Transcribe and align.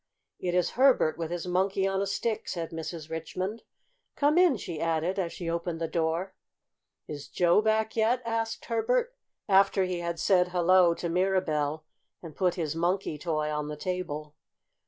"It 0.39 0.55
is 0.55 0.71
Herbert 0.71 1.19
with 1.19 1.29
his 1.29 1.45
Monkey 1.45 1.85
on 1.85 2.01
a 2.01 2.07
Stick," 2.07 2.47
said 2.47 2.71
Mrs. 2.71 3.11
Richmond. 3.11 3.61
"Come 4.15 4.39
in," 4.39 4.57
she 4.57 4.81
added, 4.81 5.19
as 5.19 5.31
she 5.31 5.47
opened 5.47 5.79
the 5.79 5.87
door. 5.87 6.33
"Is 7.07 7.27
Joe 7.27 7.61
back 7.61 7.95
yet?" 7.95 8.19
asked 8.25 8.65
Herbert, 8.65 9.13
after 9.47 9.83
he 9.83 9.99
had 9.99 10.17
said 10.19 10.47
"hello" 10.47 10.95
to 10.95 11.07
Mirabell 11.07 11.85
and 12.23 12.35
put 12.35 12.55
his 12.55 12.75
Monkey 12.75 13.19
toy 13.19 13.51
on 13.51 13.67
the 13.67 13.77
table. 13.77 14.33